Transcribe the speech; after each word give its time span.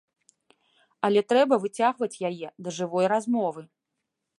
Але 1.09 1.23
трэба 1.33 1.55
выцягваць 1.67 2.21
яе 2.33 2.47
да 2.67 2.77
жывой 2.79 3.05
размовы. 3.15 3.61